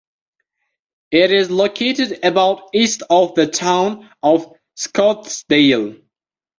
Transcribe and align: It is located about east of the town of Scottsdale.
It 1.11 1.31
is 1.31 1.51
located 1.51 2.25
about 2.25 2.69
east 2.73 3.03
of 3.07 3.35
the 3.35 3.45
town 3.45 4.09
of 4.23 4.51
Scottsdale. 4.75 6.01